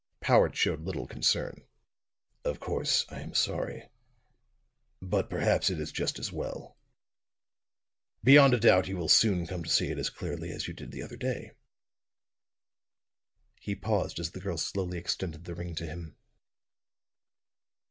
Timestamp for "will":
8.97-9.07